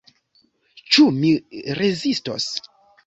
[0.95, 1.29] Ĉu mi
[1.81, 2.49] rezistos?